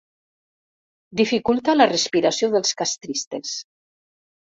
Dificulta 1.19 1.75
la 1.75 1.87
respiració 1.91 2.49
dels 2.55 2.73
castristes. 2.81 3.53